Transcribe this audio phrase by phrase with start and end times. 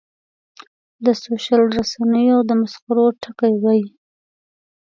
[1.05, 3.81] د سوشل رسنیو د مسخرو ټکی وي.